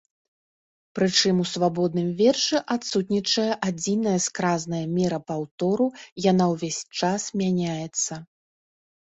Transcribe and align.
Прычым 0.99 1.41
у 1.41 1.43
свабодным 1.49 2.07
вершы 2.21 2.61
адсутнічае 2.77 3.47
адзіная 3.69 4.15
скразная 4.29 4.81
мера 4.97 5.19
паўтору, 5.29 5.87
яна 6.31 6.51
ўвесь 6.55 6.81
час 7.03 7.21
мяняецца. 7.45 8.13